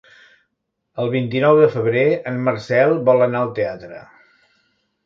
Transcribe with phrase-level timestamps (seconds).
[1.03, 4.03] El vint-i-nou de febrer en Marcel vol anar al teatre.